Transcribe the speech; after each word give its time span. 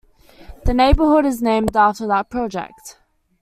The 0.65 0.73
neighborhood 0.73 1.27
is 1.27 1.43
named 1.43 1.77
after 1.77 2.07
that 2.07 2.31
project. 2.31 2.97